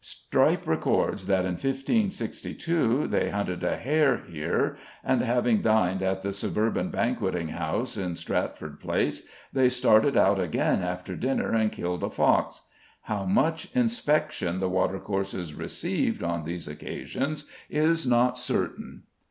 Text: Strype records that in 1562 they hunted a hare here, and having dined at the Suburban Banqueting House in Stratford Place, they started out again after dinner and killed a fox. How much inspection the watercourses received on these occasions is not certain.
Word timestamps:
Strype 0.03 0.65
records 0.65 1.27
that 1.27 1.41
in 1.45 1.51
1562 1.51 3.05
they 3.05 3.29
hunted 3.29 3.63
a 3.63 3.75
hare 3.77 4.17
here, 4.27 4.75
and 5.03 5.21
having 5.21 5.61
dined 5.61 6.01
at 6.01 6.23
the 6.23 6.33
Suburban 6.33 6.89
Banqueting 6.89 7.49
House 7.49 7.97
in 7.97 8.15
Stratford 8.15 8.79
Place, 8.79 9.21
they 9.53 9.69
started 9.69 10.17
out 10.17 10.39
again 10.39 10.81
after 10.81 11.15
dinner 11.15 11.51
and 11.53 11.71
killed 11.71 12.03
a 12.03 12.09
fox. 12.09 12.61
How 13.03 13.25
much 13.25 13.67
inspection 13.75 14.57
the 14.57 14.69
watercourses 14.69 15.53
received 15.53 16.23
on 16.23 16.45
these 16.45 16.67
occasions 16.67 17.45
is 17.69 18.07
not 18.07 18.39
certain. 18.39 19.03